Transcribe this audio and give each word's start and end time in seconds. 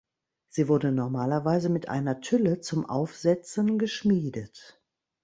Sie 0.49 0.67
wurde 0.67 0.91
normalerweise 0.91 1.69
mit 1.69 1.87
einer 1.87 2.21
Tülle 2.21 2.59
zum 2.59 2.87
Aufsetzen 2.89 3.77
geschmiedet. 3.77 4.81